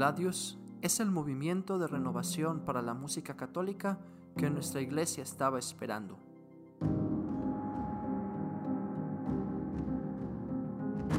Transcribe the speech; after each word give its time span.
Gladius 0.00 0.56
es 0.80 0.98
el 0.98 1.10
movimiento 1.10 1.78
de 1.78 1.86
renovación 1.86 2.60
para 2.60 2.80
la 2.80 2.94
música 2.94 3.36
católica 3.36 3.98
que 4.34 4.48
nuestra 4.48 4.80
iglesia 4.80 5.22
estaba 5.22 5.58
esperando. 5.58 6.18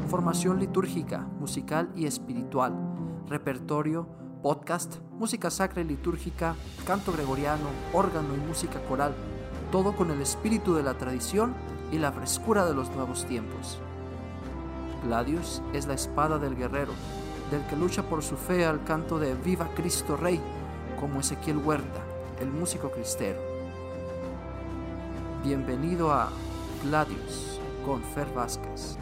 Formación 0.07 0.59
litúrgica, 0.59 1.19
musical 1.39 1.91
y 1.95 2.07
espiritual, 2.07 2.73
repertorio, 3.27 4.07
podcast, 4.41 4.97
música 5.11 5.51
sacra 5.51 5.81
y 5.81 5.85
litúrgica, 5.85 6.55
canto 6.83 7.11
gregoriano, 7.11 7.67
órgano 7.93 8.33
y 8.33 8.39
música 8.39 8.83
coral, 8.85 9.13
todo 9.71 9.95
con 9.95 10.09
el 10.09 10.19
espíritu 10.21 10.73
de 10.73 10.81
la 10.81 10.95
tradición 10.95 11.53
y 11.91 11.99
la 11.99 12.11
frescura 12.11 12.65
de 12.65 12.73
los 12.73 12.89
nuevos 12.95 13.27
tiempos. 13.27 13.77
Gladius 15.03 15.61
es 15.71 15.85
la 15.85 15.93
espada 15.93 16.39
del 16.39 16.55
guerrero, 16.55 16.93
del 17.51 17.67
que 17.67 17.75
lucha 17.75 18.03
por 18.03 18.23
su 18.23 18.37
fe 18.37 18.65
al 18.65 18.85
canto 18.85 19.19
de 19.19 19.35
Viva 19.35 19.69
Cristo 19.75 20.15
Rey, 20.15 20.39
como 20.97 21.19
Ezequiel 21.19 21.57
Huerta, 21.57 22.01
el 22.39 22.49
músico 22.49 22.89
cristero. 22.89 23.39
Bienvenido 25.43 26.13
a 26.13 26.31
Gladius 26.81 27.59
con 27.85 28.01
Fer 28.01 28.33
Vázquez. 28.33 28.97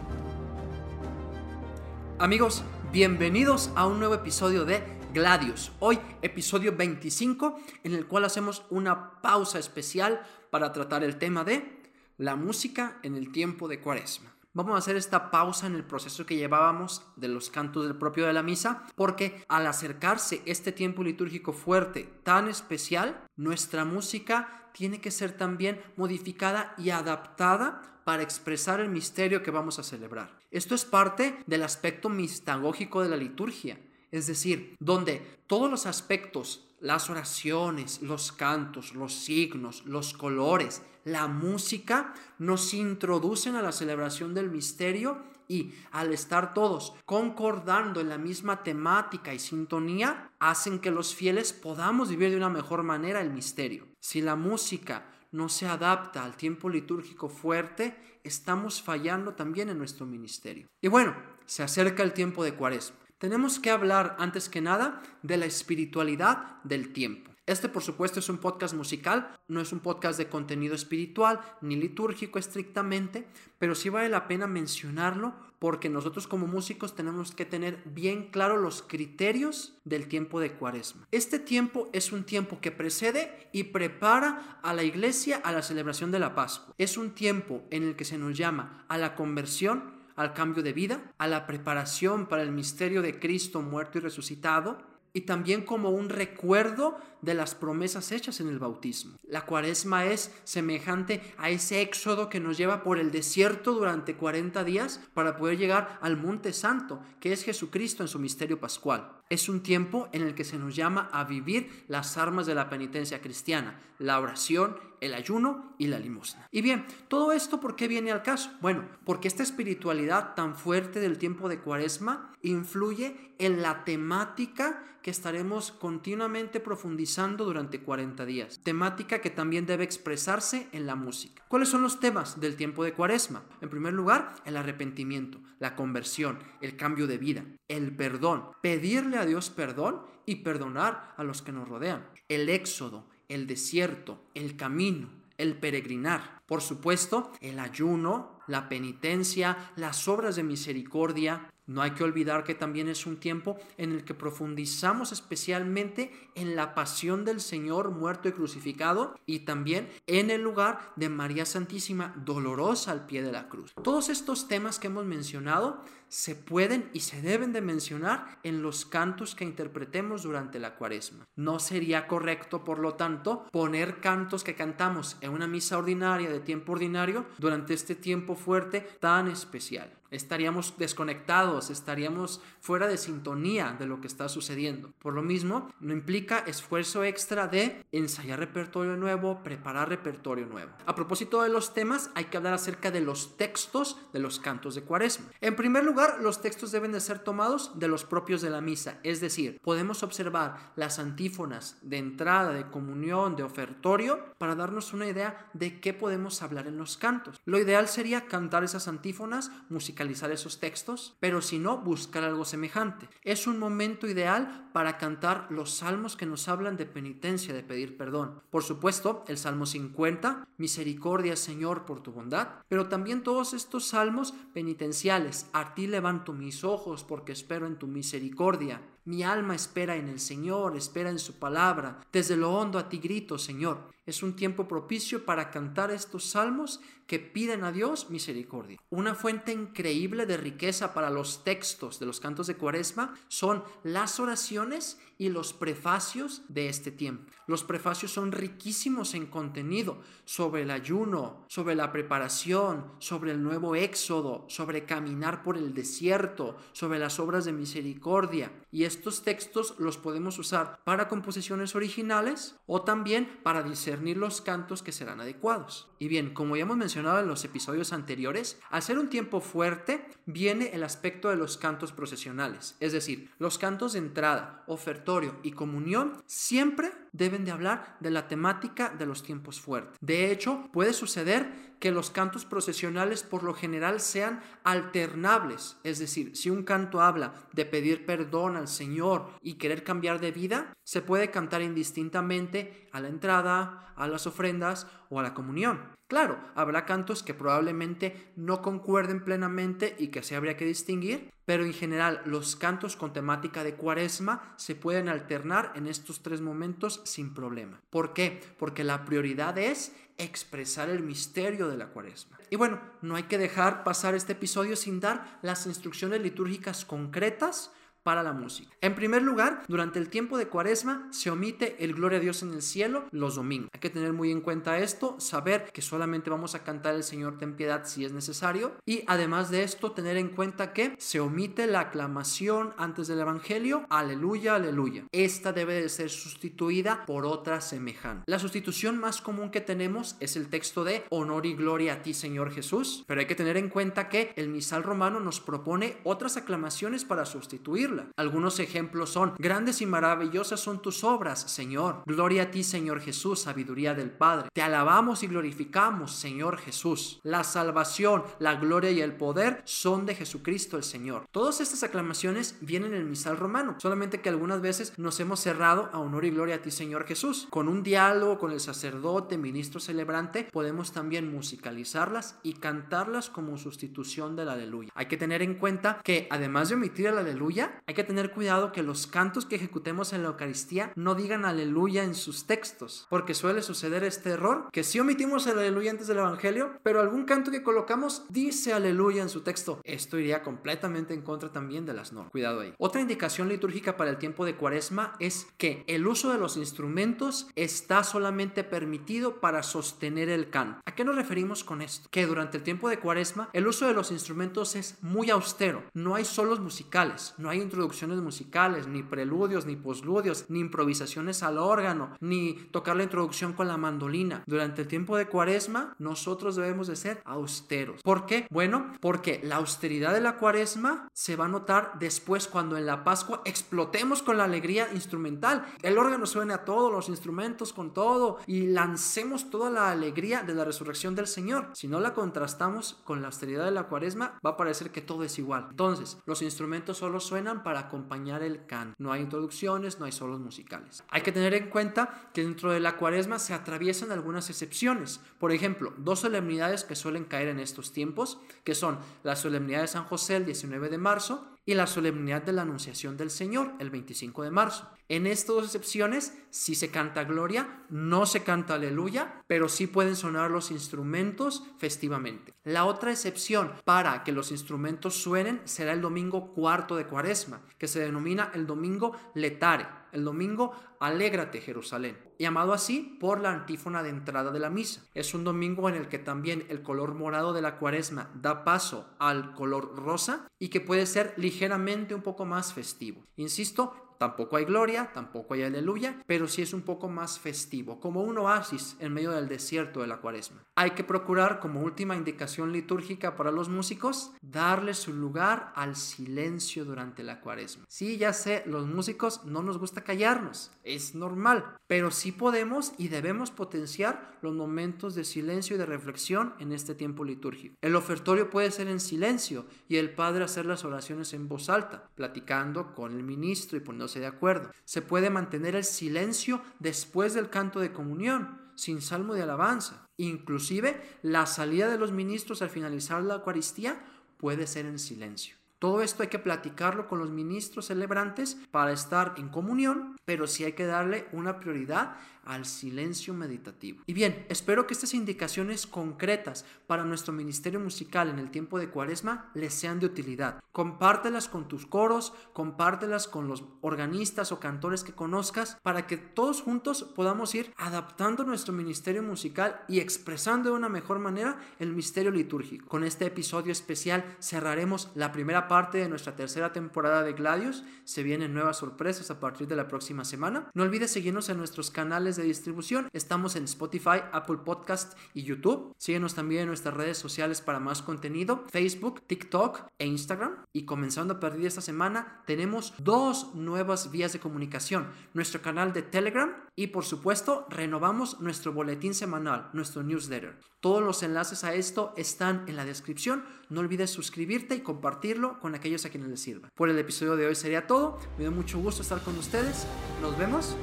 Amigos, 2.17 2.63
bienvenidos 2.91 3.69
a 3.75 3.85
un 3.85 3.99
nuevo 3.99 4.15
episodio 4.15 4.65
de 4.65 4.81
Gladius. 5.13 5.71
Hoy 5.79 5.99
episodio 6.23 6.75
25 6.75 7.59
en 7.83 7.93
el 7.93 8.07
cual 8.07 8.25
hacemos 8.25 8.63
una 8.71 9.21
pausa 9.21 9.59
especial 9.59 10.21
para 10.49 10.73
tratar 10.73 11.03
el 11.03 11.17
tema 11.17 11.43
de 11.43 11.83
la 12.17 12.35
música 12.35 12.97
en 13.03 13.15
el 13.15 13.31
tiempo 13.31 13.67
de 13.67 13.79
Cuaresma. 13.79 14.38
Vamos 14.51 14.73
a 14.73 14.79
hacer 14.79 14.95
esta 14.95 15.29
pausa 15.29 15.67
en 15.67 15.75
el 15.75 15.83
proceso 15.83 16.25
que 16.25 16.35
llevábamos 16.35 17.03
de 17.15 17.27
los 17.27 17.51
cantos 17.51 17.83
del 17.83 17.95
propio 17.95 18.25
de 18.25 18.33
la 18.33 18.41
misa, 18.41 18.87
porque 18.95 19.45
al 19.47 19.67
acercarse 19.67 20.41
este 20.45 20.71
tiempo 20.71 21.03
litúrgico 21.03 21.53
fuerte, 21.53 22.09
tan 22.23 22.47
especial, 22.47 23.23
nuestra 23.35 23.85
música 23.85 24.71
tiene 24.73 25.01
que 25.01 25.11
ser 25.11 25.33
también 25.33 25.79
modificada 25.97 26.73
y 26.79 26.89
adaptada 26.89 28.01
para 28.05 28.23
expresar 28.23 28.79
el 28.79 28.89
misterio 28.89 29.43
que 29.43 29.51
vamos 29.51 29.77
a 29.77 29.83
celebrar. 29.83 30.39
Esto 30.49 30.73
es 30.73 30.83
parte 30.83 31.37
del 31.45 31.61
aspecto 31.61 32.09
mistagógico 32.09 33.03
de 33.03 33.09
la 33.09 33.17
liturgia, 33.17 33.79
es 34.09 34.25
decir, 34.25 34.75
donde 34.79 35.43
todos 35.45 35.69
los 35.69 35.85
aspectos 35.85 36.65
las 36.79 37.09
oraciones, 37.09 38.01
los 38.01 38.31
cantos, 38.31 38.95
los 38.95 39.13
signos, 39.13 39.85
los 39.85 40.13
colores, 40.13 40.81
la 41.05 41.27
música 41.27 42.13
nos 42.37 42.73
introducen 42.73 43.55
a 43.55 43.61
la 43.61 43.71
celebración 43.71 44.33
del 44.33 44.49
misterio 44.49 45.17
y 45.47 45.73
al 45.91 46.13
estar 46.13 46.53
todos 46.53 46.93
concordando 47.05 48.01
en 48.01 48.09
la 48.09 48.17
misma 48.17 48.63
temática 48.63 49.33
y 49.33 49.39
sintonía, 49.39 50.31
hacen 50.39 50.79
que 50.79 50.91
los 50.91 51.15
fieles 51.15 51.53
podamos 51.53 52.09
vivir 52.09 52.29
de 52.29 52.37
una 52.37 52.49
mejor 52.49 52.83
manera 52.83 53.21
el 53.21 53.31
misterio. 53.31 53.87
Si 53.99 54.21
la 54.21 54.35
música 54.35 55.05
no 55.31 55.49
se 55.49 55.67
adapta 55.67 56.23
al 56.23 56.37
tiempo 56.37 56.69
litúrgico 56.69 57.29
fuerte, 57.29 57.97
estamos 58.23 58.81
fallando 58.81 59.33
también 59.33 59.69
en 59.69 59.77
nuestro 59.77 60.05
ministerio. 60.05 60.67
Y 60.81 60.87
bueno, 60.87 61.15
se 61.45 61.63
acerca 61.63 62.03
el 62.03 62.13
tiempo 62.13 62.43
de 62.43 62.53
Cuaresma 62.53 62.99
tenemos 63.19 63.59
que 63.59 63.69
hablar 63.69 64.15
antes 64.17 64.49
que 64.49 64.61
nada 64.61 65.03
de 65.21 65.37
la 65.37 65.45
espiritualidad 65.45 66.55
del 66.63 66.93
tiempo. 66.93 67.28
Este, 67.49 67.67
por 67.67 67.81
supuesto, 67.81 68.19
es 68.19 68.29
un 68.29 68.37
podcast 68.37 68.75
musical, 68.75 69.35
no 69.47 69.59
es 69.59 69.73
un 69.73 69.79
podcast 69.79 70.19
de 70.19 70.29
contenido 70.29 70.75
espiritual 70.75 71.39
ni 71.61 71.75
litúrgico 71.77 72.37
estrictamente, 72.37 73.27
pero 73.57 73.73
sí 73.73 73.89
vale 73.89 74.07
la 74.07 74.27
pena 74.27 74.45
mencionarlo 74.45 75.33
porque 75.57 75.89
nosotros 75.89 76.27
como 76.27 76.45
músicos 76.45 76.93
tenemos 76.93 77.33
que 77.33 77.45
tener 77.45 77.81
bien 77.85 78.29
claro 78.29 78.57
los 78.57 78.83
criterios 78.83 79.79
del 79.83 80.07
tiempo 80.07 80.39
de 80.39 80.51
cuaresma. 80.51 81.07
Este 81.11 81.39
tiempo 81.39 81.89
es 81.91 82.11
un 82.11 82.23
tiempo 82.23 82.61
que 82.61 82.69
precede 82.69 83.49
y 83.51 83.63
prepara 83.63 84.59
a 84.61 84.71
la 84.75 84.83
iglesia 84.83 85.41
a 85.43 85.51
la 85.51 85.63
celebración 85.63 86.11
de 86.11 86.19
la 86.19 86.35
Pascua. 86.35 86.75
Es 86.77 86.97
un 86.99 87.15
tiempo 87.15 87.63
en 87.71 87.81
el 87.81 87.95
que 87.95 88.05
se 88.05 88.19
nos 88.19 88.37
llama 88.37 88.85
a 88.89 88.99
la 88.99 89.15
conversión 89.15 89.97
al 90.15 90.33
cambio 90.33 90.61
de 90.61 90.73
vida, 90.73 91.13
a 91.17 91.27
la 91.27 91.47
preparación 91.47 92.27
para 92.27 92.43
el 92.43 92.51
misterio 92.51 93.01
de 93.01 93.19
Cristo 93.19 93.61
muerto 93.61 93.97
y 93.97 94.01
resucitado, 94.01 94.77
y 95.13 95.21
también 95.21 95.63
como 95.63 95.89
un 95.89 96.09
recuerdo 96.09 96.97
de 97.21 97.33
las 97.33 97.55
promesas 97.55 98.11
hechas 98.11 98.39
en 98.39 98.47
el 98.47 98.59
bautismo. 98.59 99.17
La 99.27 99.45
cuaresma 99.45 100.05
es 100.05 100.31
semejante 100.43 101.21
a 101.37 101.49
ese 101.49 101.81
éxodo 101.81 102.29
que 102.29 102.39
nos 102.39 102.57
lleva 102.57 102.83
por 102.83 102.97
el 102.97 103.11
desierto 103.11 103.73
durante 103.73 104.15
40 104.15 104.63
días 104.63 105.01
para 105.13 105.35
poder 105.37 105.57
llegar 105.57 105.99
al 106.01 106.17
monte 106.17 106.53
santo, 106.53 107.01
que 107.19 107.33
es 107.33 107.43
Jesucristo 107.43 108.03
en 108.03 108.07
su 108.07 108.19
misterio 108.19 108.59
pascual. 108.59 109.11
Es 109.29 109.49
un 109.49 109.61
tiempo 109.61 110.09
en 110.11 110.23
el 110.23 110.33
que 110.33 110.43
se 110.43 110.57
nos 110.57 110.75
llama 110.75 111.09
a 111.11 111.23
vivir 111.23 111.83
las 111.87 112.17
armas 112.17 112.45
de 112.45 112.55
la 112.55 112.69
penitencia 112.69 113.21
cristiana, 113.21 113.79
la 113.99 114.19
oración, 114.19 114.77
el 115.01 115.13
ayuno 115.13 115.75
y 115.77 115.87
la 115.87 115.99
limosna. 115.99 116.47
Y 116.51 116.61
bien, 116.61 116.85
todo 117.07 117.31
esto 117.31 117.59
¿por 117.59 117.75
qué 117.75 117.87
viene 117.87 118.11
al 118.11 118.23
caso? 118.23 118.51
Bueno, 118.61 118.85
porque 119.05 119.27
esta 119.27 119.43
espiritualidad 119.43 120.35
tan 120.35 120.55
fuerte 120.55 120.99
del 120.99 121.17
tiempo 121.17 121.47
de 121.47 121.59
cuaresma 121.59 122.33
influye 122.41 123.33
en 123.37 123.61
la 123.61 123.83
temática 123.85 124.83
que 125.01 125.11
estaremos 125.11 125.71
continuamente 125.71 126.59
profundizando 126.59 127.45
durante 127.45 127.81
40 127.81 128.25
días. 128.25 128.59
Temática 128.63 129.21
que 129.21 129.29
también 129.29 129.65
debe 129.65 129.83
expresarse 129.83 130.67
en 130.71 130.85
la 130.85 130.95
música. 130.95 131.43
¿Cuáles 131.47 131.69
son 131.69 131.81
los 131.81 131.99
temas 131.99 132.39
del 132.39 132.55
tiempo 132.55 132.83
de 132.83 132.93
cuaresma? 132.93 133.43
En 133.61 133.69
primer 133.69 133.93
lugar, 133.93 134.35
el 134.45 134.57
arrepentimiento, 134.57 135.39
la 135.59 135.75
conversión, 135.75 136.39
el 136.61 136.75
cambio 136.75 137.07
de 137.07 137.17
vida, 137.17 137.45
el 137.67 137.95
perdón, 137.95 138.49
pedirle 138.61 139.17
a 139.17 139.25
Dios 139.25 139.49
perdón 139.49 140.01
y 140.25 140.37
perdonar 140.37 141.13
a 141.17 141.23
los 141.23 141.41
que 141.41 141.51
nos 141.51 141.67
rodean, 141.67 142.05
el 142.27 142.49
éxodo, 142.49 143.07
el 143.29 143.47
desierto, 143.47 144.21
el 144.33 144.55
camino, 144.57 145.09
el 145.37 145.57
peregrinar. 145.57 146.41
Por 146.45 146.61
supuesto, 146.61 147.31
el 147.41 147.59
ayuno, 147.59 148.39
la 148.47 148.67
penitencia, 148.67 149.71
las 149.75 150.07
obras 150.07 150.35
de 150.35 150.43
misericordia. 150.43 151.49
No 151.69 151.83
hay 151.83 151.91
que 151.91 152.03
olvidar 152.03 152.43
que 152.43 152.55
también 152.55 152.89
es 152.89 153.05
un 153.05 153.17
tiempo 153.17 153.55
en 153.77 153.91
el 153.91 154.03
que 154.03 154.15
profundizamos 154.15 155.11
especialmente 155.11 156.11
en 156.33 156.55
la 156.55 156.73
pasión 156.73 157.25
del 157.25 157.39
Señor 157.39 157.91
muerto 157.91 158.27
y 158.27 158.31
crucificado 158.31 159.15
y 159.27 159.41
también 159.41 159.87
en 160.07 160.31
el 160.31 160.41
lugar 160.41 160.93
de 160.95 161.09
María 161.09 161.45
Santísima 161.45 162.15
dolorosa 162.25 162.91
al 162.91 163.05
pie 163.05 163.21
de 163.21 163.31
la 163.31 163.49
cruz. 163.49 163.75
Todos 163.83 164.09
estos 164.09 164.47
temas 164.47 164.79
que 164.79 164.87
hemos 164.87 165.05
mencionado 165.05 165.83
se 166.07 166.33
pueden 166.33 166.89
y 166.91 167.01
se 167.01 167.21
deben 167.21 167.53
de 167.53 167.61
mencionar 167.61 168.39
en 168.41 168.63
los 168.63 168.87
cantos 168.87 169.35
que 169.35 169.43
interpretemos 169.43 170.23
durante 170.23 170.57
la 170.57 170.75
cuaresma. 170.75 171.27
No 171.35 171.59
sería 171.59 172.07
correcto, 172.07 172.63
por 172.63 172.79
lo 172.79 172.95
tanto, 172.95 173.45
poner 173.51 173.99
cantos 173.99 174.43
que 174.43 174.55
cantamos 174.55 175.17
en 175.21 175.33
una 175.33 175.45
misa 175.45 175.77
ordinaria 175.77 176.31
de 176.31 176.39
tiempo 176.39 176.71
ordinario 176.71 177.27
durante 177.37 177.75
este 177.75 177.93
tiempo 177.93 178.33
fuerte 178.33 178.81
tan 178.99 179.27
especial. 179.27 179.99
Estaríamos 180.11 180.75
desconectados, 180.77 181.69
estaríamos 181.69 182.41
fuera 182.61 182.87
de 182.87 182.97
sintonía 182.97 183.75
de 183.77 183.85
lo 183.85 184.01
que 184.01 184.07
está 184.07 184.27
sucediendo. 184.27 184.91
Por 184.99 185.13
lo 185.13 185.21
mismo, 185.21 185.71
no 185.79 185.93
implica 185.93 186.39
esfuerzo 186.39 187.03
extra 187.03 187.47
de 187.47 187.85
ensayar 187.91 188.39
repertorio 188.39 188.97
nuevo, 188.97 189.43
preparar 189.43 189.89
repertorio 189.89 190.47
nuevo. 190.47 190.71
A 190.85 190.95
propósito 190.95 191.43
de 191.43 191.49
los 191.49 191.73
temas, 191.73 192.09
hay 192.15 192.25
que 192.25 192.37
hablar 192.37 192.53
acerca 192.53 192.89
de 192.89 193.01
los 193.01 193.37
textos 193.37 193.97
de 194.11 194.19
los 194.19 194.39
cantos 194.39 194.73
de 194.75 194.81
cuaresma. 194.81 195.27
En 195.41 195.55
primer 195.55 195.83
lugar, 195.83 196.19
los 196.21 196.41
textos 196.41 196.71
deben 196.71 196.91
de 196.91 197.01
ser 197.01 197.19
tomados 197.19 197.77
de 197.77 197.87
los 197.87 198.03
propios 198.03 198.41
de 198.41 198.49
la 198.49 198.61
misa, 198.61 198.97
es 199.03 199.21
decir, 199.21 199.59
podemos 199.61 200.01
observar 200.01 200.71
las 200.75 200.97
antífonas 200.97 201.77
de 201.81 201.97
entrada, 201.97 202.53
de 202.53 202.69
comunión, 202.69 203.35
de 203.35 203.43
ofertorio, 203.43 204.19
para 204.37 204.55
darnos 204.55 204.93
una 204.93 205.07
idea 205.07 205.49
de 205.53 205.79
qué 205.79 205.93
podemos 205.93 206.41
hablar 206.41 206.67
en 206.67 206.77
los 206.77 206.97
cantos. 206.97 207.39
Lo 207.45 207.59
ideal 207.59 207.87
sería 207.87 208.25
cantar 208.25 208.63
esas 208.63 208.87
antífonas 208.87 209.51
musicalmente 209.69 209.98
musicalizar 209.99 210.31
esos 210.31 210.61
textos, 210.61 211.17
pero 211.19 211.41
si 211.41 211.59
no, 211.59 211.79
buscar 211.79 212.23
algo 212.23 212.45
semejante. 212.45 213.09
Es 213.21 213.47
un 213.47 213.59
momento 213.59 214.07
ideal 214.07 214.69
para 214.71 214.97
cantar 214.97 215.47
los 215.49 215.71
salmos 215.71 216.15
que 216.15 216.25
nos 216.25 216.47
hablan 216.47 216.77
de 216.77 216.85
penitencia, 216.85 217.53
de 217.53 217.63
pedir 217.63 217.97
perdón. 217.97 218.41
Por 218.49 218.63
supuesto, 218.63 219.25
el 219.27 219.37
Salmo 219.37 219.65
50, 219.65 220.47
misericordia 220.57 221.35
Señor 221.35 221.85
por 221.85 222.01
tu 222.01 222.13
bondad, 222.13 222.47
pero 222.69 222.87
también 222.87 223.23
todos 223.23 223.53
estos 223.53 223.87
salmos 223.87 224.33
penitenciales, 224.53 225.47
a 225.51 225.73
ti 225.73 225.85
levanto 225.85 226.31
mis 226.31 226.63
ojos 226.63 227.03
porque 227.03 227.33
espero 227.33 227.67
en 227.67 227.75
tu 227.75 227.87
misericordia. 227.87 228.81
Mi 229.05 229.23
alma 229.23 229.55
espera 229.55 229.95
en 229.95 230.09
el 230.09 230.19
Señor, 230.19 230.75
espera 230.75 231.09
en 231.09 231.19
su 231.19 231.39
palabra. 231.39 232.01
Desde 232.11 232.35
lo 232.35 232.53
hondo 232.53 232.77
a 232.77 232.89
ti 232.89 232.99
grito, 232.99 233.37
Señor. 233.37 233.89
Es 234.05 234.23
un 234.23 234.35
tiempo 234.35 234.67
propicio 234.67 235.23
para 235.23 235.51
cantar 235.51 235.91
estos 235.91 236.25
salmos 236.25 236.79
que 237.05 237.19
piden 237.19 237.63
a 237.63 237.71
Dios 237.71 238.09
misericordia. 238.11 238.79
Una 238.89 239.15
fuente 239.15 239.51
increíble 239.51 240.25
de 240.27 240.37
riqueza 240.37 240.93
para 240.93 241.09
los 241.09 241.43
textos 241.43 241.99
de 241.99 242.05
los 242.05 242.19
cantos 242.19 242.47
de 242.47 242.55
Cuaresma 242.55 243.15
son 243.27 243.63
las 243.83 244.19
oraciones 244.19 244.99
y 245.17 245.29
los 245.29 245.53
prefacios 245.53 246.43
de 246.49 246.69
este 246.69 246.91
tiempo. 246.91 247.31
Los 247.47 247.63
prefacios 247.63 248.11
son 248.11 248.31
riquísimos 248.31 249.15
en 249.15 249.25
contenido 249.25 250.01
sobre 250.23 250.61
el 250.61 250.71
ayuno, 250.71 251.45
sobre 251.47 251.75
la 251.75 251.91
preparación, 251.91 252.91
sobre 252.99 253.31
el 253.31 253.41
nuevo 253.41 253.75
éxodo, 253.75 254.45
sobre 254.47 254.85
caminar 254.85 255.43
por 255.43 255.57
el 255.57 255.73
desierto, 255.73 256.57
sobre 256.73 256.99
las 256.99 257.19
obras 257.19 257.45
de 257.45 257.53
misericordia. 257.53 258.51
Y 258.71 258.83
estos 258.89 259.23
textos 259.23 259.75
los 259.77 259.97
podemos 259.97 260.37
usar 260.39 260.79
para 260.83 261.07
composiciones 261.07 261.75
originales 261.75 262.55
o 262.65 262.81
también 262.81 263.39
para 263.43 263.63
discernir 263.63 264.17
los 264.17 264.41
cantos 264.41 264.81
que 264.81 264.91
serán 264.91 265.21
adecuados. 265.21 265.87
Y 265.99 266.07
bien, 266.07 266.33
como 266.33 266.55
ya 266.55 266.63
hemos 266.63 266.75
mencionado 266.75 267.19
en 267.19 267.27
los 267.27 267.45
episodios 267.45 267.93
anteriores, 267.93 268.59
al 268.69 268.81
ser 268.81 268.97
un 268.97 269.09
tiempo 269.09 269.41
fuerte 269.41 270.05
viene 270.25 270.71
el 270.73 270.83
aspecto 270.83 271.29
de 271.29 271.35
los 271.35 271.57
cantos 271.57 271.91
procesionales, 271.91 272.75
es 272.79 272.91
decir, 272.91 273.29
los 273.37 273.57
cantos 273.57 273.93
de 273.93 273.99
entrada, 273.99 274.63
ofertorio 274.67 275.37
y 275.43 275.51
comunión 275.51 276.21
siempre 276.25 276.91
deben 277.11 277.45
de 277.45 277.51
hablar 277.51 277.97
de 277.99 278.11
la 278.11 278.27
temática 278.27 278.89
de 278.89 279.05
los 279.05 279.23
tiempos 279.23 279.61
fuertes. 279.61 279.97
De 280.01 280.31
hecho, 280.31 280.69
puede 280.71 280.93
suceder 280.93 281.68
que 281.79 281.91
los 281.91 282.11
cantos 282.11 282.45
procesionales 282.45 283.23
por 283.23 283.43
lo 283.43 283.53
general 283.53 283.99
sean 283.99 284.41
alternables, 284.63 285.77
es 285.83 285.99
decir, 285.99 286.35
si 286.35 286.49
un 286.49 286.63
canto 286.63 287.01
habla 287.01 287.33
de 287.53 287.65
pedir 287.65 288.05
perdón 288.05 288.57
al 288.57 288.67
Señor 288.67 289.29
y 289.41 289.53
querer 289.55 289.83
cambiar 289.83 290.19
de 290.19 290.31
vida, 290.31 290.73
se 290.83 291.01
puede 291.01 291.31
cantar 291.31 291.61
indistintamente 291.61 292.89
a 292.91 292.99
la 292.99 293.07
entrada, 293.07 293.93
a 293.95 294.07
las 294.07 294.27
ofrendas 294.27 294.87
o 295.09 295.19
a 295.19 295.23
la 295.23 295.33
comunión. 295.33 295.97
Claro, 296.07 296.39
habrá 296.55 296.85
cantos 296.85 297.21
que 297.21 297.35
probablemente 297.35 298.31
no 298.35 298.63
concuerden 298.63 299.23
plenamente 299.23 299.95
y 299.99 300.07
que 300.07 300.23
se 300.23 300.35
habría 300.35 300.57
que 300.57 300.65
distinguir, 300.65 301.31
pero 301.45 301.63
en 301.63 301.73
general 301.73 302.21
los 302.25 302.55
cantos 302.55 302.95
con 302.95 303.13
temática 303.13 303.63
de 303.63 303.75
cuaresma 303.75 304.53
se 304.57 304.73
pueden 304.73 305.07
alternar 305.07 305.71
en 305.75 305.85
estos 305.85 306.23
tres 306.23 306.41
momentos 306.41 307.01
sin 307.05 307.35
problema. 307.35 307.79
¿Por 307.91 308.13
qué? 308.13 308.41
Porque 308.57 308.83
la 308.83 309.05
prioridad 309.05 309.59
es 309.59 309.93
expresar 310.17 310.89
el 310.89 311.01
misterio 311.01 311.68
de 311.69 311.77
la 311.77 311.87
cuaresma. 311.87 312.37
Y 312.49 312.55
bueno, 312.55 312.81
no 313.01 313.15
hay 313.15 313.23
que 313.23 313.37
dejar 313.37 313.83
pasar 313.83 314.15
este 314.15 314.33
episodio 314.33 314.75
sin 314.75 314.99
dar 314.99 315.39
las 315.41 315.65
instrucciones 315.65 316.21
litúrgicas 316.21 316.85
concretas 316.85 317.71
para 318.03 318.23
la 318.23 318.33
música. 318.33 318.71
En 318.81 318.95
primer 318.95 319.21
lugar, 319.21 319.63
durante 319.67 319.99
el 319.99 320.09
tiempo 320.09 320.37
de 320.37 320.47
cuaresma 320.47 321.07
se 321.11 321.29
omite 321.29 321.83
el 321.83 321.93
Gloria 321.93 322.19
a 322.19 322.21
Dios 322.21 322.43
en 322.43 322.53
el 322.53 322.61
cielo 322.61 323.05
los 323.11 323.35
domingos. 323.35 323.69
Hay 323.73 323.79
que 323.79 323.89
tener 323.89 324.13
muy 324.13 324.31
en 324.31 324.41
cuenta 324.41 324.79
esto, 324.79 325.19
saber 325.19 325.69
que 325.73 325.81
solamente 325.81 326.29
vamos 326.29 326.55
a 326.55 326.63
cantar 326.63 326.95
el 326.95 327.03
Señor 327.03 327.37
ten 327.37 327.55
piedad 327.55 327.85
si 327.85 328.05
es 328.05 328.13
necesario 328.13 328.73
y 328.85 329.03
además 329.07 329.51
de 329.51 329.63
esto 329.63 329.91
tener 329.91 330.17
en 330.17 330.29
cuenta 330.29 330.73
que 330.73 330.95
se 330.97 331.19
omite 331.19 331.67
la 331.67 331.81
aclamación 331.81 332.73
antes 332.77 333.07
del 333.07 333.19
Evangelio, 333.19 333.85
aleluya, 333.89 334.55
aleluya. 334.55 335.03
Esta 335.11 335.53
debe 335.53 335.81
de 335.81 335.89
ser 335.89 336.09
sustituida 336.09 337.05
por 337.05 337.25
otra 337.25 337.61
semejante. 337.61 338.23
La 338.27 338.39
sustitución 338.39 338.99
más 338.99 339.21
común 339.21 339.51
que 339.51 339.61
tenemos 339.61 340.15
es 340.19 340.35
el 340.35 340.49
texto 340.49 340.83
de 340.83 341.03
honor 341.09 341.45
y 341.45 341.53
gloria 341.53 341.93
a 341.93 342.01
ti 342.01 342.13
Señor 342.13 342.51
Jesús, 342.51 343.03
pero 343.07 343.19
hay 343.21 343.27
que 343.27 343.35
tener 343.35 343.57
en 343.57 343.69
cuenta 343.69 344.09
que 344.09 344.33
el 344.35 344.49
misal 344.49 344.83
romano 344.83 345.19
nos 345.19 345.39
propone 345.39 345.97
otras 346.03 346.37
aclamaciones 346.37 347.05
para 347.05 347.25
sustituir 347.25 347.88
algunos 348.17 348.59
ejemplos 348.59 349.11
son, 349.11 349.33
grandes 349.37 349.81
y 349.81 349.85
maravillosas 349.85 350.59
son 350.59 350.81
tus 350.81 351.03
obras, 351.03 351.39
Señor. 351.41 352.03
Gloria 352.05 352.43
a 352.43 352.51
ti, 352.51 352.63
Señor 352.63 353.01
Jesús, 353.01 353.41
sabiduría 353.41 353.93
del 353.93 354.11
Padre. 354.11 354.49
Te 354.53 354.61
alabamos 354.61 355.23
y 355.23 355.27
glorificamos, 355.27 356.15
Señor 356.15 356.57
Jesús. 356.57 357.19
La 357.23 357.43
salvación, 357.43 358.23
la 358.39 358.55
gloria 358.55 358.91
y 358.91 359.01
el 359.01 359.13
poder 359.13 359.61
son 359.65 360.05
de 360.05 360.15
Jesucristo 360.15 360.77
el 360.77 360.83
Señor. 360.83 361.25
Todas 361.31 361.61
estas 361.61 361.83
aclamaciones 361.83 362.57
vienen 362.61 362.93
en 362.93 363.01
el 363.01 363.05
misal 363.05 363.37
romano, 363.37 363.75
solamente 363.79 364.21
que 364.21 364.29
algunas 364.29 364.61
veces 364.61 364.93
nos 364.97 365.19
hemos 365.19 365.39
cerrado 365.39 365.89
a 365.91 365.99
honor 365.99 366.25
y 366.25 366.31
gloria 366.31 366.55
a 366.55 366.61
ti, 366.61 366.71
Señor 366.71 367.05
Jesús. 367.05 367.47
Con 367.49 367.67
un 367.67 367.83
diálogo 367.83 368.37
con 368.39 368.51
el 368.51 368.59
sacerdote, 368.59 369.37
ministro 369.37 369.79
celebrante, 369.79 370.47
podemos 370.51 370.91
también 370.91 371.31
musicalizarlas 371.31 372.39
y 372.43 372.53
cantarlas 372.53 373.29
como 373.29 373.57
sustitución 373.57 374.35
del 374.35 374.49
aleluya. 374.49 374.91
Hay 374.95 375.07
que 375.07 375.17
tener 375.17 375.41
en 375.41 375.55
cuenta 375.55 376.01
que 376.03 376.27
además 376.29 376.69
de 376.69 376.75
omitir 376.75 377.07
el 377.07 377.17
aleluya, 377.17 377.78
hay 377.89 377.95
que 377.95 378.03
tener 378.03 378.29
cuidado 378.29 378.71
que 378.71 378.83
los 378.83 379.07
cantos 379.07 379.47
que 379.47 379.55
ejecutemos 379.55 380.13
en 380.13 380.21
la 380.21 380.29
Eucaristía 380.29 380.93
no 380.95 381.15
digan 381.15 381.43
aleluya 381.43 382.03
en 382.03 382.13
sus 382.13 382.45
textos, 382.45 383.07
porque 383.09 383.33
suele 383.33 383.63
suceder 383.63 384.03
este 384.03 384.29
error, 384.29 384.67
que 384.71 384.83
si 384.83 384.99
omitimos 384.99 385.47
el 385.47 385.57
aleluya 385.57 385.89
antes 385.89 386.05
del 386.05 386.19
Evangelio, 386.19 386.77
pero 386.83 387.01
algún 387.01 387.25
canto 387.25 387.49
que 387.49 387.63
colocamos 387.63 388.25
dice 388.29 388.73
aleluya 388.73 389.23
en 389.23 389.29
su 389.29 389.41
texto. 389.41 389.81
Esto 389.83 390.19
iría 390.19 390.43
completamente 390.43 391.15
en 391.15 391.23
contra 391.23 391.51
también 391.51 391.87
de 391.87 391.95
las 391.95 392.13
normas. 392.13 392.31
Cuidado 392.31 392.59
ahí. 392.59 392.75
Otra 392.77 393.01
indicación 393.01 393.49
litúrgica 393.49 393.97
para 393.97 394.11
el 394.11 394.19
tiempo 394.19 394.45
de 394.45 394.55
Cuaresma 394.55 395.13
es 395.17 395.47
que 395.57 395.83
el 395.87 396.05
uso 396.05 396.31
de 396.31 396.37
los 396.37 396.57
instrumentos 396.57 397.47
está 397.55 398.03
solamente 398.03 398.63
permitido 398.63 399.39
para 399.39 399.63
sostener 399.63 400.29
el 400.29 400.51
canto. 400.51 400.79
¿A 400.85 400.93
qué 400.93 401.03
nos 401.03 401.15
referimos 401.15 401.63
con 401.63 401.81
esto? 401.81 402.07
Que 402.11 402.27
durante 402.27 402.57
el 402.57 402.63
tiempo 402.63 402.87
de 402.87 402.99
Cuaresma 402.99 403.49
el 403.53 403.65
uso 403.65 403.87
de 403.87 403.95
los 403.95 404.11
instrumentos 404.11 404.75
es 404.75 405.01
muy 405.01 405.31
austero. 405.31 405.83
No 405.95 406.13
hay 406.13 406.25
solos 406.25 406.59
musicales, 406.59 407.33
no 407.39 407.49
hay 407.49 407.59
introducciones 407.79 408.19
musicales, 408.19 408.87
ni 408.87 409.03
preludios, 409.03 409.65
ni 409.65 409.77
posludios, 409.77 410.45
ni 410.49 410.59
improvisaciones 410.59 411.43
al 411.43 411.57
órgano, 411.57 412.11
ni 412.19 412.53
tocar 412.71 412.97
la 412.97 413.03
introducción 413.03 413.53
con 413.53 413.69
la 413.69 413.77
mandolina. 413.77 414.43
Durante 414.45 414.81
el 414.81 414.87
tiempo 414.89 415.15
de 415.15 415.27
cuaresma, 415.27 415.95
nosotros 415.97 416.57
debemos 416.57 416.87
de 416.87 416.97
ser 416.97 417.21
austeros. 417.23 418.01
¿Por 418.03 418.25
qué? 418.25 418.47
Bueno, 418.49 418.91
porque 418.99 419.39
la 419.43 419.55
austeridad 419.55 420.13
de 420.13 420.19
la 420.19 420.35
cuaresma 420.35 421.07
se 421.13 421.37
va 421.37 421.45
a 421.45 421.47
notar 421.47 421.93
después 421.99 422.47
cuando 422.49 422.75
en 422.75 422.85
la 422.85 423.05
Pascua 423.05 423.41
explotemos 423.45 424.21
con 424.21 424.37
la 424.37 424.43
alegría 424.43 424.89
instrumental. 424.93 425.65
El 425.81 425.97
órgano 425.97 426.25
suene 426.25 426.53
a 426.53 426.65
todos 426.65 426.91
los 426.91 427.07
instrumentos 427.07 427.71
con 427.71 427.93
todo 427.93 428.39
y 428.45 428.67
lancemos 428.67 429.49
toda 429.49 429.69
la 429.69 429.89
alegría 429.89 430.43
de 430.43 430.53
la 430.53 430.65
resurrección 430.65 431.15
del 431.15 431.27
Señor. 431.27 431.69
Si 431.73 431.87
no 431.87 432.01
la 432.01 432.13
contrastamos 432.13 432.99
con 433.05 433.21
la 433.21 433.27
austeridad 433.27 433.63
de 433.63 433.71
la 433.71 433.83
cuaresma, 433.83 434.37
va 434.45 434.51
a 434.51 434.57
parecer 434.57 434.91
que 434.91 435.01
todo 435.01 435.23
es 435.23 435.39
igual. 435.39 435.67
Entonces, 435.69 436.17
los 436.25 436.41
instrumentos 436.41 436.97
solo 436.97 437.19
suenan 437.19 437.63
para 437.63 437.68
acompañar 437.77 438.41
el 438.43 438.65
canto. 438.65 438.95
No 438.97 439.11
hay 439.11 439.21
introducciones, 439.21 439.99
no 439.99 440.05
hay 440.05 440.11
solos 440.11 440.39
musicales. 440.39 441.03
Hay 441.09 441.21
que 441.21 441.31
tener 441.31 441.53
en 441.53 441.69
cuenta 441.69 442.29
que 442.33 442.43
dentro 442.43 442.71
de 442.71 442.79
la 442.79 442.97
cuaresma 442.97 443.39
se 443.39 443.53
atraviesan 443.53 444.11
algunas 444.11 444.49
excepciones. 444.49 445.19
Por 445.39 445.51
ejemplo, 445.51 445.93
dos 445.97 446.21
solemnidades 446.21 446.83
que 446.83 446.95
suelen 446.95 447.25
caer 447.25 447.49
en 447.49 447.59
estos 447.59 447.91
tiempos, 447.91 448.39
que 448.63 448.75
son 448.75 448.99
la 449.23 449.35
solemnidad 449.35 449.81
de 449.81 449.87
San 449.87 450.05
José 450.05 450.37
el 450.37 450.45
19 450.45 450.89
de 450.89 450.97
marzo 450.97 451.45
y 451.69 451.75
la 451.75 451.85
solemnidad 451.85 452.41
de 452.41 452.51
la 452.51 452.63
Anunciación 452.63 453.15
del 453.15 453.29
Señor 453.29 453.73
el 453.77 453.91
25 453.91 454.41
de 454.41 454.49
marzo. 454.49 454.89
En 455.07 455.27
estas 455.27 455.55
dos 455.55 455.65
excepciones 455.65 456.33
sí 456.49 456.73
se 456.73 456.89
canta 456.89 457.25
gloria, 457.25 457.83
no 457.89 458.25
se 458.25 458.41
canta 458.41 458.73
aleluya, 458.73 459.43
pero 459.45 459.69
sí 459.69 459.85
pueden 459.85 460.15
sonar 460.15 460.49
los 460.49 460.71
instrumentos 460.71 461.63
festivamente. 461.77 462.55
La 462.63 462.85
otra 462.85 463.11
excepción 463.11 463.73
para 463.85 464.23
que 464.23 464.31
los 464.31 464.49
instrumentos 464.49 465.21
suenen 465.21 465.61
será 465.65 465.93
el 465.93 466.01
domingo 466.01 466.53
cuarto 466.53 466.95
de 466.95 467.05
cuaresma, 467.05 467.61
que 467.77 467.87
se 467.87 467.99
denomina 467.99 468.49
el 468.55 468.65
domingo 468.65 469.15
letare, 469.35 469.85
el 470.11 470.23
domingo 470.23 470.73
Alégrate 470.99 471.61
Jerusalén, 471.61 472.17
llamado 472.37 472.73
así 472.73 473.17
por 473.19 473.39
la 473.39 473.51
antífona 473.51 474.03
de 474.03 474.09
entrada 474.09 474.51
de 474.51 474.59
la 474.59 474.69
misa. 474.69 475.05
Es 475.13 475.33
un 475.33 475.43
domingo 475.43 475.87
en 475.89 475.95
el 475.95 476.07
que 476.07 476.19
también 476.19 476.65
el 476.69 476.81
color 476.81 477.15
morado 477.15 477.53
de 477.53 477.61
la 477.61 477.77
cuaresma 477.77 478.31
da 478.35 478.63
paso 478.63 479.09
al 479.19 479.53
color 479.53 479.95
rosa 479.95 480.47
y 480.59 480.69
que 480.69 480.81
puede 480.81 481.05
ser 481.05 481.33
ligeramente 481.37 482.15
un 482.15 482.21
poco 482.21 482.45
más 482.45 482.73
festivo. 482.73 483.23
Insisto, 483.37 484.08
Tampoco 484.19 484.57
hay 484.57 484.65
gloria, 484.65 485.11
tampoco 485.13 485.53
hay 485.53 485.63
aleluya, 485.63 486.21
pero 486.25 486.49
sí 486.49 486.61
es 486.61 486.73
un 486.73 486.81
poco 486.81 487.07
más 487.07 487.39
festivo, 487.39 488.01
como 488.01 488.21
un 488.21 488.37
oasis 488.37 488.97
en 488.99 489.13
medio 489.13 489.31
del 489.31 489.47
desierto 489.47 490.01
de 490.01 490.07
la 490.07 490.17
cuaresma. 490.17 490.61
Hay 490.75 490.91
que 490.91 491.05
procurar 491.05 491.61
como 491.61 491.81
última 491.81 492.17
indicación 492.17 492.73
litúrgica 492.73 493.37
para 493.37 493.49
los 493.49 493.69
músicos 493.69 494.31
darle 494.41 494.93
su 494.93 495.13
lugar 495.13 495.71
al 495.73 495.95
silencio 495.95 496.83
durante 496.83 497.23
la 497.23 497.39
cuaresma. 497.39 497.85
Sí, 497.87 498.17
ya 498.17 498.33
sé, 498.33 498.63
los 498.65 498.87
músicos 498.87 499.45
no 499.45 499.63
nos 499.63 499.77
gusta 499.77 500.03
callarnos, 500.03 500.71
es 500.83 501.15
normal, 501.15 501.77
pero 501.87 502.11
sí 502.11 502.33
podemos 502.33 502.91
y 502.97 503.07
debemos 503.07 503.51
potenciar 503.51 504.37
los 504.41 504.53
momentos 504.53 505.15
de 505.15 505.23
silencio 505.23 505.75
y 505.75 505.79
de 505.79 505.85
reflexión 505.85 506.53
en 506.59 506.71
este 506.73 506.93
tiempo 506.93 507.23
litúrgico. 507.23 507.75
El 507.81 507.95
ofertorio 507.95 508.49
puede 508.49 508.71
ser 508.71 508.87
en 508.87 508.99
silencio 508.99 509.65
y 509.87 509.95
el 509.95 510.13
padre 510.13 510.43
hacer 510.43 510.65
las 510.65 510.83
oraciones 510.83 511.33
en 511.33 511.47
voz 511.47 511.69
alta, 511.69 512.09
platicando 512.15 512.93
con 512.93 513.13
el 513.15 513.23
ministro 513.23 513.77
y 513.77 513.81
poniéndose 514.09 514.19
de 514.19 514.27
acuerdo. 514.27 514.71
Se 514.85 515.01
puede 515.01 515.29
mantener 515.29 515.75
el 515.75 515.83
silencio 515.83 516.61
después 516.79 517.33
del 517.33 517.49
canto 517.49 517.79
de 517.79 517.91
comunión, 517.91 518.59
sin 518.75 519.01
salmo 519.01 519.33
de 519.33 519.43
alabanza. 519.43 520.05
Inclusive 520.17 521.01
la 521.21 521.45
salida 521.45 521.89
de 521.89 521.97
los 521.97 522.11
ministros 522.11 522.61
al 522.61 522.69
finalizar 522.69 523.21
la 523.23 523.35
Eucaristía 523.35 523.99
puede 524.37 524.67
ser 524.67 524.85
en 524.85 524.99
silencio. 524.99 525.57
Todo 525.79 526.01
esto 526.01 526.23
hay 526.23 526.29
que 526.29 526.39
platicarlo 526.39 527.07
con 527.07 527.19
los 527.19 527.29
ministros 527.29 527.85
celebrantes 527.85 528.57
para 528.69 528.91
estar 528.91 529.35
en 529.37 529.47
comunión, 529.47 530.17
pero 530.25 530.45
sí 530.45 530.65
hay 530.65 530.73
que 530.73 530.85
darle 530.85 531.27
una 531.31 531.59
prioridad 531.59 532.17
al 532.49 532.65
silencio 532.65 533.35
meditativo. 533.35 534.01
Y 534.07 534.13
bien, 534.13 534.47
espero 534.49 534.87
que 534.87 534.95
estas 534.95 535.13
indicaciones 535.13 535.85
concretas 535.85 536.65
para 536.87 537.05
nuestro 537.05 537.31
ministerio 537.31 537.79
musical 537.79 538.27
en 538.27 538.39
el 538.39 538.49
tiempo 538.49 538.79
de 538.79 538.89
cuaresma 538.89 539.51
les 539.53 539.71
sean 539.71 539.99
de 539.99 540.07
utilidad. 540.07 540.59
Compártelas 540.71 541.47
con 541.47 541.67
tus 541.67 541.85
coros, 541.85 542.33
compártelas 542.53 543.27
con 543.27 543.47
los 543.47 543.63
organistas 543.81 544.51
o 544.51 544.59
cantores 544.59 545.03
que 545.03 545.13
conozcas 545.13 545.77
para 545.83 546.07
que 546.07 546.17
todos 546.17 546.63
juntos 546.63 547.03
podamos 547.03 547.53
ir 547.53 547.71
adaptando 547.77 548.43
nuestro 548.43 548.73
ministerio 548.73 549.21
musical 549.21 549.81
y 549.87 549.99
expresando 549.99 550.71
de 550.71 550.75
una 550.75 550.89
mejor 550.89 551.19
manera 551.19 551.59
el 551.77 551.93
misterio 551.93 552.31
litúrgico. 552.31 552.87
Con 552.87 553.03
este 553.03 553.27
episodio 553.27 553.71
especial 553.71 554.25
cerraremos 554.39 555.11
la 555.13 555.31
primera 555.31 555.67
parte 555.67 555.99
de 555.99 556.09
nuestra 556.09 556.35
tercera 556.35 556.73
temporada 556.73 557.21
de 557.21 557.33
Gladios. 557.33 557.83
Se 558.05 558.23
vienen 558.23 558.55
nuevas 558.55 558.77
sorpresas 558.77 559.29
a 559.29 559.39
partir 559.39 559.67
de 559.67 559.75
la 559.75 559.87
próxima 559.87 560.25
semana. 560.25 560.71
No 560.73 560.81
olvides 560.81 561.11
seguirnos 561.11 561.49
en 561.49 561.57
nuestros 561.57 561.91
canales 561.91 562.38
de 562.41 562.47
distribución. 562.47 563.09
Estamos 563.13 563.55
en 563.55 563.65
Spotify, 563.65 564.21
Apple 564.31 564.59
Podcast 564.65 565.17
y 565.33 565.43
YouTube. 565.43 565.93
Síguenos 565.97 566.35
también 566.35 566.61
en 566.61 566.67
nuestras 566.67 566.95
redes 566.95 567.17
sociales 567.17 567.61
para 567.61 567.79
más 567.79 568.01
contenido, 568.01 568.65
Facebook, 568.69 569.21
TikTok 569.27 569.87
e 569.97 570.05
Instagram. 570.05 570.65
Y 570.73 570.85
comenzando 570.85 571.35
a 571.35 571.39
partir 571.39 571.61
de 571.61 571.67
esta 571.67 571.81
semana, 571.81 572.43
tenemos 572.45 572.93
dos 572.97 573.53
nuevas 573.55 574.11
vías 574.11 574.33
de 574.33 574.39
comunicación. 574.39 575.09
Nuestro 575.33 575.61
canal 575.61 575.93
de 575.93 576.01
Telegram 576.01 576.53
y 576.75 576.87
por 576.87 577.05
supuesto 577.05 577.67
renovamos 577.69 578.39
nuestro 578.39 578.73
boletín 578.73 579.13
semanal, 579.13 579.69
nuestro 579.73 580.03
newsletter. 580.03 580.57
Todos 580.79 581.03
los 581.03 581.23
enlaces 581.23 581.63
a 581.65 581.73
esto 581.73 582.13
están 582.15 582.63
en 582.67 582.77
la 582.77 582.85
descripción. 582.85 583.43
No 583.69 583.81
olvides 583.81 584.11
suscribirte 584.11 584.75
y 584.75 584.79
compartirlo 584.79 585.59
con 585.59 585.75
aquellos 585.75 586.05
a 586.05 586.09
quienes 586.09 586.29
les 586.29 586.39
sirva. 586.39 586.69
Por 586.75 586.89
el 586.89 586.97
episodio 586.97 587.35
de 587.35 587.47
hoy 587.47 587.55
sería 587.55 587.85
todo. 587.85 588.17
Me 588.37 588.45
dio 588.45 588.51
mucho 588.51 588.79
gusto 588.79 589.01
estar 589.01 589.21
con 589.21 589.37
ustedes. 589.37 589.85
Nos 590.21 590.37
vemos 590.37 590.75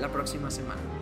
la 0.00 0.10
próxima 0.10 0.50
semana. 0.50 1.01